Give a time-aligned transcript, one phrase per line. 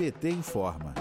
[0.00, 0.94] PT informa.